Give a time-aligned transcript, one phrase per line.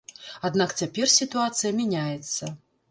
[0.49, 2.55] Аднак цяпер сітуацыя мяняецца.